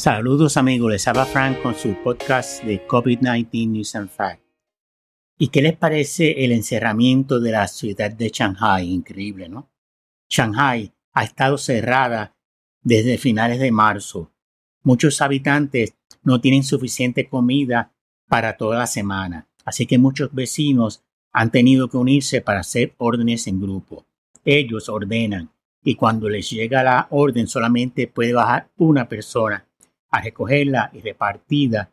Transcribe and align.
Saludos 0.00 0.56
amigos, 0.56 0.90
les 0.90 1.06
habla 1.08 1.26
Frank 1.26 1.60
con 1.60 1.74
su 1.74 1.94
podcast 2.02 2.64
de 2.64 2.86
COVID-19 2.88 3.68
News 3.68 3.94
and 3.94 4.08
Facts. 4.08 4.42
¿Y 5.36 5.48
qué 5.48 5.60
les 5.60 5.76
parece 5.76 6.42
el 6.42 6.52
encerramiento 6.52 7.38
de 7.38 7.50
la 7.50 7.68
ciudad 7.68 8.10
de 8.10 8.30
Shanghai? 8.30 8.88
Increíble, 8.88 9.50
¿no? 9.50 9.70
Shanghai 10.30 10.90
ha 11.12 11.22
estado 11.22 11.58
cerrada 11.58 12.34
desde 12.80 13.18
finales 13.18 13.60
de 13.60 13.70
marzo. 13.70 14.32
Muchos 14.84 15.20
habitantes 15.20 15.98
no 16.22 16.40
tienen 16.40 16.64
suficiente 16.64 17.28
comida 17.28 17.92
para 18.26 18.56
toda 18.56 18.78
la 18.78 18.86
semana, 18.86 19.48
así 19.66 19.84
que 19.84 19.98
muchos 19.98 20.32
vecinos 20.32 21.04
han 21.30 21.50
tenido 21.50 21.90
que 21.90 21.98
unirse 21.98 22.40
para 22.40 22.60
hacer 22.60 22.94
órdenes 22.96 23.46
en 23.48 23.60
grupo. 23.60 24.06
Ellos 24.46 24.88
ordenan 24.88 25.50
y 25.84 25.94
cuando 25.96 26.30
les 26.30 26.48
llega 26.48 26.82
la 26.82 27.06
orden 27.10 27.46
solamente 27.46 28.06
puede 28.06 28.32
bajar 28.32 28.70
una 28.78 29.06
persona 29.06 29.66
a 30.10 30.20
recogerla 30.20 30.90
y 30.92 31.00
repartida 31.00 31.92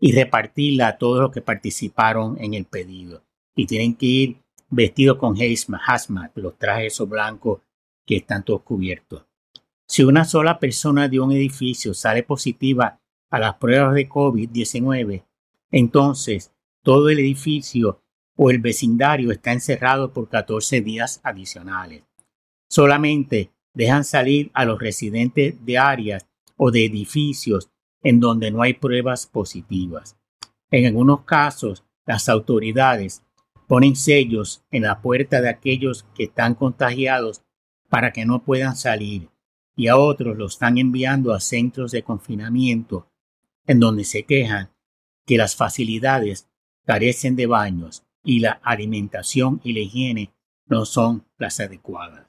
y 0.00 0.12
repartirla 0.12 0.88
a 0.88 0.98
todos 0.98 1.20
los 1.20 1.30
que 1.30 1.42
participaron 1.42 2.36
en 2.40 2.54
el 2.54 2.64
pedido. 2.64 3.22
Y 3.54 3.66
tienen 3.66 3.94
que 3.94 4.06
ir 4.06 4.36
vestidos 4.68 5.18
con 5.18 5.36
hazmat, 5.38 6.36
los 6.36 6.58
trajes 6.58 6.94
esos 6.94 7.08
blancos 7.08 7.60
que 8.06 8.16
están 8.16 8.44
todos 8.44 8.62
cubiertos. 8.62 9.24
Si 9.86 10.02
una 10.02 10.24
sola 10.24 10.58
persona 10.58 11.08
de 11.08 11.20
un 11.20 11.32
edificio 11.32 11.94
sale 11.94 12.22
positiva 12.22 12.98
a 13.30 13.38
las 13.38 13.56
pruebas 13.56 13.94
de 13.94 14.08
COVID-19, 14.08 15.22
entonces 15.70 16.52
todo 16.82 17.10
el 17.10 17.18
edificio 17.18 18.02
o 18.36 18.50
el 18.50 18.58
vecindario 18.58 19.30
está 19.30 19.52
encerrado 19.52 20.12
por 20.12 20.28
14 20.28 20.80
días 20.80 21.20
adicionales. 21.22 22.02
Solamente 22.68 23.52
dejan 23.74 24.04
salir 24.04 24.50
a 24.54 24.64
los 24.64 24.80
residentes 24.80 25.64
de 25.64 25.78
áreas 25.78 26.26
o 26.64 26.70
de 26.70 26.84
edificios 26.84 27.70
en 28.04 28.20
donde 28.20 28.52
no 28.52 28.62
hay 28.62 28.74
pruebas 28.74 29.26
positivas. 29.26 30.16
En 30.70 30.86
algunos 30.86 31.24
casos, 31.24 31.84
las 32.06 32.28
autoridades 32.28 33.24
ponen 33.66 33.96
sellos 33.96 34.62
en 34.70 34.82
la 34.82 35.02
puerta 35.02 35.40
de 35.40 35.48
aquellos 35.48 36.06
que 36.14 36.22
están 36.22 36.54
contagiados 36.54 37.42
para 37.88 38.12
que 38.12 38.24
no 38.24 38.44
puedan 38.44 38.76
salir 38.76 39.28
y 39.74 39.88
a 39.88 39.96
otros 39.96 40.38
los 40.38 40.52
están 40.52 40.78
enviando 40.78 41.34
a 41.34 41.40
centros 41.40 41.90
de 41.90 42.04
confinamiento 42.04 43.08
en 43.66 43.80
donde 43.80 44.04
se 44.04 44.22
quejan 44.22 44.70
que 45.26 45.38
las 45.38 45.56
facilidades 45.56 46.48
carecen 46.86 47.34
de 47.34 47.46
baños 47.46 48.04
y 48.22 48.38
la 48.38 48.52
alimentación 48.62 49.60
y 49.64 49.72
la 49.72 49.80
higiene 49.80 50.32
no 50.66 50.84
son 50.84 51.26
las 51.38 51.58
adecuadas. 51.58 52.28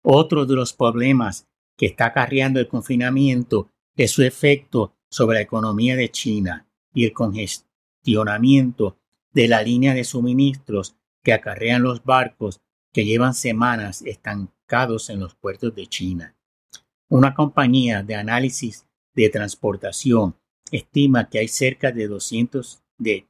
Otro 0.00 0.46
de 0.46 0.56
los 0.56 0.72
problemas 0.72 1.51
que 1.76 1.86
está 1.86 2.06
acarreando 2.06 2.60
el 2.60 2.68
confinamiento 2.68 3.70
es 3.96 4.10
su 4.10 4.22
efecto 4.22 4.94
sobre 5.08 5.36
la 5.36 5.42
economía 5.42 5.96
de 5.96 6.10
China 6.10 6.66
y 6.94 7.04
el 7.04 7.12
congestionamiento 7.12 8.98
de 9.32 9.48
la 9.48 9.62
línea 9.62 9.94
de 9.94 10.04
suministros 10.04 10.96
que 11.22 11.32
acarrean 11.32 11.82
los 11.82 12.04
barcos 12.04 12.60
que 12.92 13.04
llevan 13.04 13.34
semanas 13.34 14.02
estancados 14.02 15.10
en 15.10 15.20
los 15.20 15.34
puertos 15.34 15.74
de 15.74 15.86
China. 15.86 16.36
Una 17.08 17.34
compañía 17.34 18.02
de 18.02 18.14
análisis 18.14 18.86
de 19.14 19.28
transportación 19.28 20.36
estima 20.70 21.28
que 21.28 21.38
hay 21.38 21.48
cerca 21.48 21.92
de 21.92 22.08
200 22.08 22.82
de 22.98 23.28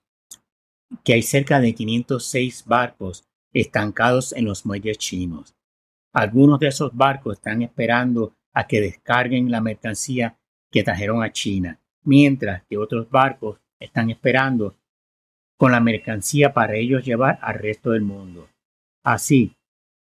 que 1.04 1.14
hay 1.14 1.22
cerca 1.22 1.58
de 1.60 1.74
506 1.74 2.64
barcos 2.66 3.24
estancados 3.52 4.32
en 4.32 4.44
los 4.44 4.66
muelles 4.66 4.98
chinos. 4.98 5.54
Algunos 6.12 6.60
de 6.60 6.68
esos 6.68 6.94
barcos 6.94 7.38
están 7.38 7.62
esperando 7.62 8.34
a 8.52 8.66
que 8.66 8.80
descarguen 8.80 9.50
la 9.50 9.60
mercancía 9.60 10.38
que 10.70 10.82
trajeron 10.82 11.22
a 11.22 11.32
China, 11.32 11.80
mientras 12.04 12.64
que 12.64 12.76
otros 12.76 13.08
barcos 13.10 13.58
están 13.78 14.10
esperando 14.10 14.76
con 15.56 15.72
la 15.72 15.80
mercancía 15.80 16.52
para 16.52 16.74
ellos 16.74 17.04
llevar 17.04 17.38
al 17.40 17.54
resto 17.54 17.90
del 17.90 18.02
mundo. 18.02 18.48
Así 19.04 19.56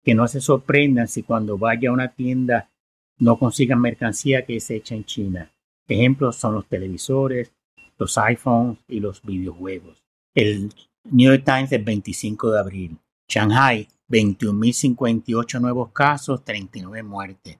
que 0.02 0.14
no 0.14 0.28
se 0.28 0.40
sorprendan 0.40 1.08
si 1.08 1.22
cuando 1.22 1.58
vaya 1.58 1.90
a 1.90 1.92
una 1.92 2.08
tienda 2.08 2.70
no 3.18 3.38
consigan 3.38 3.80
mercancía 3.80 4.46
que 4.46 4.56
es 4.56 4.70
hecha 4.70 4.94
en 4.94 5.04
China. 5.04 5.52
Ejemplos 5.88 6.36
son 6.36 6.54
los 6.54 6.66
televisores, 6.66 7.52
los 7.98 8.16
iPhones 8.18 8.78
y 8.86 9.00
los 9.00 9.22
videojuegos. 9.22 10.04
El 10.34 10.72
New 11.04 11.32
York 11.32 11.44
Times 11.44 11.70
del 11.70 11.82
25 11.82 12.52
de 12.52 12.58
abril. 12.58 12.98
Shanghai, 13.28 13.88
21.058 14.08 15.60
nuevos 15.60 15.92
casos, 15.92 16.44
39 16.44 17.02
muertes. 17.02 17.58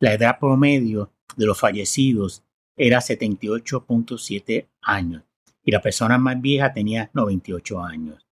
La 0.00 0.14
edad 0.14 0.38
promedio 0.38 1.12
de 1.36 1.46
los 1.46 1.58
fallecidos 1.58 2.44
era 2.76 2.98
78.7 2.98 4.68
años 4.82 5.22
y 5.64 5.70
la 5.70 5.80
persona 5.80 6.18
más 6.18 6.40
vieja 6.40 6.72
tenía 6.72 7.10
98 7.14 7.80
años. 7.80 8.26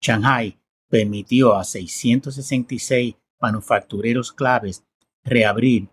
Shanghai 0.00 0.58
permitió 0.88 1.54
a 1.54 1.64
666 1.64 3.14
manufactureros 3.40 4.32
claves 4.32 4.84
reabrir 5.24 5.88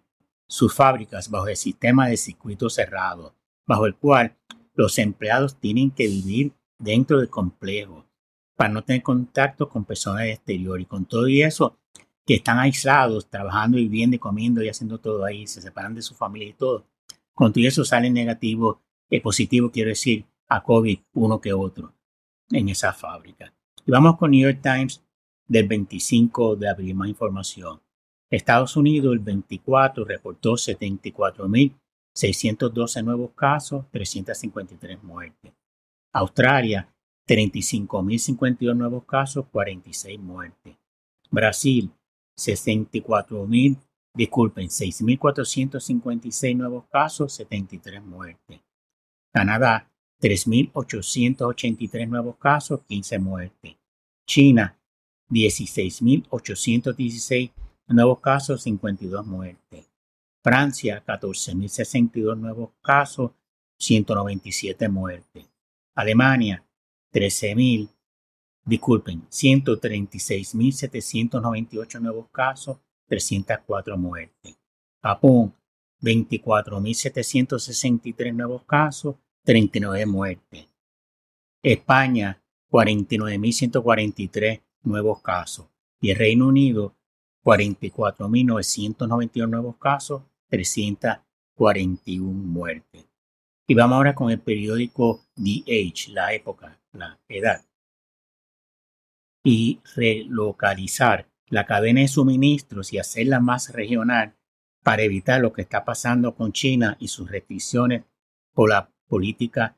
sus 0.47 0.73
fábricas 0.73 1.29
bajo 1.29 1.47
el 1.47 1.55
sistema 1.55 2.07
de 2.07 2.17
circuito 2.17 2.69
cerrado, 2.69 3.35
bajo 3.67 3.85
el 3.85 3.95
cual 3.95 4.35
los 4.73 4.97
empleados 4.97 5.59
tienen 5.59 5.91
que 5.91 6.07
vivir 6.07 6.53
dentro 6.79 7.19
del 7.19 7.29
complejo 7.29 8.05
para 8.59 8.73
no 8.73 8.83
tener 8.83 9.01
contacto 9.01 9.69
con 9.69 9.85
personas 9.85 10.25
exterior 10.25 10.81
y 10.81 10.85
con 10.85 11.05
todo 11.05 11.29
y 11.29 11.41
eso 11.41 11.77
que 12.25 12.35
están 12.35 12.59
aislados, 12.59 13.29
trabajando, 13.29 13.77
viviendo 13.77 14.17
y 14.17 14.19
comiendo 14.19 14.61
y 14.61 14.67
haciendo 14.67 14.97
todo 14.97 15.23
ahí, 15.23 15.47
se 15.47 15.61
separan 15.61 15.95
de 15.95 16.01
su 16.01 16.13
familia 16.13 16.49
y 16.49 16.53
todo. 16.53 16.85
Con 17.33 17.53
todo 17.53 17.65
eso 17.65 17.85
sale 17.85 18.09
negativo, 18.09 18.81
y 19.09 19.21
positivo 19.21 19.71
quiero 19.71 19.91
decir, 19.91 20.25
a 20.49 20.61
COVID 20.61 20.99
uno 21.13 21.39
que 21.39 21.53
otro 21.53 21.93
en 22.51 22.67
esa 22.67 22.91
fábrica. 22.91 23.53
Y 23.85 23.91
vamos 23.91 24.17
con 24.17 24.31
New 24.31 24.41
York 24.41 24.59
Times 24.61 25.01
del 25.47 25.65
25 25.65 26.57
de 26.57 26.67
abril, 26.67 26.95
más 26.95 27.07
información. 27.07 27.79
Estados 28.29 28.75
Unidos 28.75 29.13
el 29.13 29.19
24 29.19 30.03
reportó 30.03 30.55
74.612 30.55 33.03
nuevos 33.05 33.31
casos, 33.35 33.85
353 33.89 35.01
muertes. 35.01 35.53
Australia 36.11 36.93
35.052 37.29 38.75
nuevos 38.75 39.05
casos, 39.05 39.45
46 39.51 40.19
muertes. 40.19 40.75
Brasil, 41.29 41.91
64.000, 42.35 43.77
disculpen, 44.15 44.67
6.456 44.67 46.57
nuevos 46.57 46.85
casos, 46.91 47.31
73 47.33 48.03
muertes. 48.03 48.61
Canadá, 49.31 49.87
3.883 50.19 52.07
nuevos 52.07 52.37
casos, 52.37 52.79
15 52.87 53.19
muertes. 53.19 53.75
China, 54.25 54.75
16.816 55.29 57.51
nuevos 57.89 58.19
casos, 58.21 58.63
52 58.63 59.27
muertes. 59.27 59.87
Francia, 60.41 61.03
14.062 61.05 62.35
nuevos 62.37 62.71
casos, 62.81 63.33
197 63.77 64.89
muertes. 64.89 65.47
Alemania, 65.93 66.63
13.000, 67.11 67.89
disculpen, 68.65 69.27
136.798 69.29 71.99
nuevos 71.99 72.29
casos, 72.29 72.77
304 73.07 73.97
muertes. 73.97 74.59
Japón, 75.01 75.55
24.763 76.01 78.33
nuevos 78.33 78.63
casos, 78.65 79.15
39 79.43 80.05
muertes. 80.05 80.67
España, 81.63 82.43
49.143 82.69 84.61
nuevos 84.83 85.21
casos. 85.21 85.67
Y 85.99 86.11
el 86.11 86.17
Reino 86.17 86.47
Unido, 86.47 86.95
44.991 87.43 89.49
nuevos 89.49 89.75
casos, 89.77 90.21
341 90.49 92.31
muertes. 92.31 93.08
Y 93.69 93.75
vamos 93.75 93.97
ahora 93.97 94.15
con 94.15 94.31
el 94.31 94.39
periódico 94.39 95.27
The 95.35 95.61
Age, 95.67 96.11
la 96.11 96.33
época, 96.33 96.81
la 96.91 97.19
edad. 97.27 97.63
Y 99.43 99.79
relocalizar 99.95 101.29
la 101.49 101.67
cadena 101.67 102.01
de 102.01 102.07
suministros 102.07 102.91
y 102.93 102.97
hacerla 102.97 103.39
más 103.39 103.71
regional 103.71 104.35
para 104.83 105.03
evitar 105.03 105.39
lo 105.39 105.53
que 105.53 105.61
está 105.61 105.85
pasando 105.85 106.33
con 106.33 106.51
China 106.51 106.97
y 106.99 107.09
sus 107.09 107.29
restricciones 107.29 108.05
por 108.55 108.71
la 108.71 108.89
política 109.07 109.77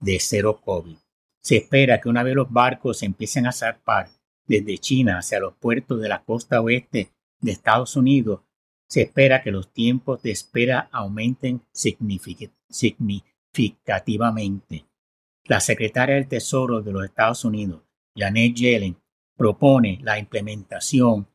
de 0.00 0.18
cero 0.18 0.62
COVID. 0.64 0.96
Se 1.42 1.58
espera 1.58 2.00
que 2.00 2.08
una 2.08 2.22
vez 2.22 2.34
los 2.34 2.50
barcos 2.50 3.02
empiecen 3.02 3.46
a 3.46 3.52
zarpar 3.52 4.08
desde 4.46 4.78
China 4.78 5.18
hacia 5.18 5.40
los 5.40 5.52
puertos 5.56 6.00
de 6.00 6.08
la 6.08 6.24
costa 6.24 6.62
oeste 6.62 7.12
de 7.40 7.52
Estados 7.52 7.96
Unidos, 7.96 8.40
se 8.88 9.02
espera 9.02 9.42
que 9.42 9.50
los 9.50 9.74
tiempos 9.74 10.22
de 10.22 10.30
espera 10.30 10.88
aumenten 10.90 11.60
significativamente. 12.68 14.84
La 15.44 15.60
secretaria 15.60 16.16
del 16.16 16.28
Tesoro 16.28 16.82
de 16.82 16.92
los 16.92 17.04
Estados 17.04 17.44
Unidos, 17.44 17.82
Janet 18.14 18.54
Yellen, 18.54 18.98
propone 19.36 20.00
la 20.02 20.18
implementación 20.18 21.28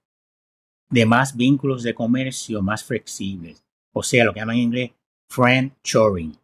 de 0.89 1.05
más 1.05 1.37
vínculos 1.37 1.83
de 1.83 1.93
comercio 1.93 2.61
más 2.61 2.83
flexibles, 2.83 3.63
o 3.93 4.03
sea, 4.03 4.25
lo 4.25 4.33
que 4.33 4.41
llaman 4.41 4.57
en 4.57 4.63
inglés 4.63 4.91
friend 5.29 5.71
shoring, 5.83 6.37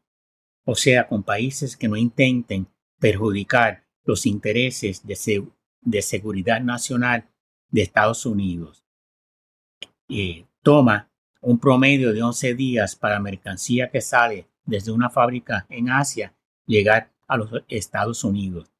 o 0.64 0.76
sea, 0.76 1.06
con 1.08 1.24
países 1.24 1.76
que 1.76 1.90
no 1.90 1.98
intenten 1.98 2.68
perjudicar 3.00 3.84
los 4.06 4.26
intereses 4.26 5.06
de, 5.06 5.46
de 5.82 6.02
seguridad 6.02 6.62
nacional 6.62 7.30
de 7.70 7.82
Estados 7.82 8.26
Unidos. 8.26 8.86
Eh, 10.08 10.46
toma 10.64 11.12
un 11.42 11.60
promedio 11.60 12.14
de 12.14 12.24
11 12.24 12.56
días 12.56 12.96
para 12.96 13.20
mercancía 13.20 13.90
que 13.90 14.00
sale 14.00 14.48
desde 14.68 14.92
una 14.92 15.10
fábrica 15.10 15.66
en 15.70 15.90
Asia 15.90 16.36
llegar 16.68 17.12
a 17.28 17.38
los 17.38 17.50
Estados 17.68 18.24
Unidos 18.24 18.72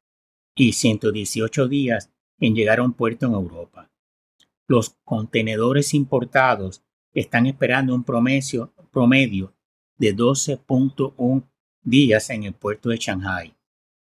y 0.54 0.72
118 0.72 1.66
días 1.66 2.12
en 2.38 2.54
llegar 2.54 2.78
a 2.78 2.84
un 2.84 2.92
puerto 2.92 3.26
en 3.26 3.32
Europa. 3.32 3.90
Los 4.68 4.96
contenedores 5.04 5.94
importados 5.94 6.84
están 7.12 7.46
esperando 7.46 7.94
un 7.94 8.04
promedio, 8.04 8.72
de 9.96 10.14
12.1 10.14 11.48
días 11.82 12.30
en 12.30 12.44
el 12.44 12.54
puerto 12.54 12.90
de 12.90 12.98
Shanghai, 12.98 13.56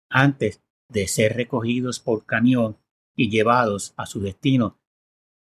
antes 0.10 0.62
de 0.90 1.08
ser 1.08 1.36
recogidos 1.36 2.00
por 2.00 2.26
camión 2.26 2.78
y 3.16 3.30
llevados 3.30 3.94
a 3.98 4.06
su 4.06 4.20
destino 4.20 4.78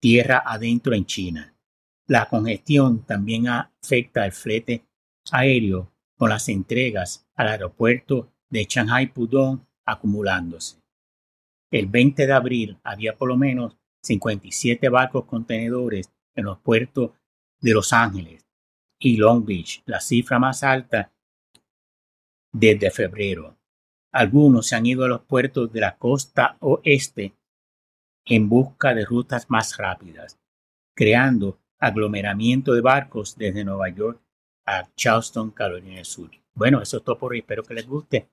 tierra 0.00 0.42
adentro 0.44 0.94
en 0.94 1.06
China. 1.06 1.54
La 2.06 2.28
congestión 2.28 3.04
también 3.04 3.48
afecta 3.48 4.22
al 4.22 4.32
flete 4.32 4.86
aéreo 5.32 5.92
con 6.18 6.30
las 6.30 6.48
entregas 6.48 7.26
al 7.36 7.48
aeropuerto 7.48 8.32
de 8.50 8.64
Shanghai 8.64 9.06
Pudong 9.06 9.64
acumulándose. 9.86 10.82
El 11.70 11.86
20 11.86 12.26
de 12.26 12.32
abril 12.32 12.78
había 12.82 13.16
por 13.16 13.28
lo 13.28 13.36
menos 13.36 13.78
57 14.02 14.88
barcos 14.88 15.24
contenedores 15.26 16.10
en 16.34 16.44
los 16.44 16.58
puertos 16.58 17.12
de 17.60 17.72
Los 17.72 17.92
Ángeles 17.92 18.44
y 18.98 19.16
Long 19.16 19.44
Beach, 19.44 19.82
la 19.86 20.00
cifra 20.00 20.38
más 20.38 20.62
alta 20.62 21.12
desde 22.52 22.90
febrero. 22.90 23.56
Algunos 24.12 24.66
se 24.66 24.76
han 24.76 24.86
ido 24.86 25.04
a 25.04 25.08
los 25.08 25.22
puertos 25.22 25.72
de 25.72 25.80
la 25.80 25.98
costa 25.98 26.56
oeste 26.60 27.34
en 28.24 28.48
busca 28.48 28.94
de 28.94 29.04
rutas 29.04 29.48
más 29.48 29.76
rápidas, 29.76 30.38
creando 30.94 31.60
aglomeramiento 31.78 32.72
de 32.72 32.80
barcos 32.80 33.36
desde 33.36 33.64
Nueva 33.64 33.88
York 33.90 34.20
a 34.68 34.86
Charleston, 34.94 35.50
Carolina 35.50 35.96
del 35.96 36.04
Sur. 36.04 36.30
Bueno, 36.54 36.82
eso 36.82 36.98
es 36.98 37.02
todo 37.02 37.16
por 37.18 37.32
hoy. 37.32 37.38
Espero 37.38 37.62
que 37.62 37.74
les 37.74 37.86
guste 37.86 38.28